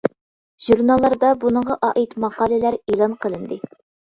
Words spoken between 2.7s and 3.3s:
ئېلان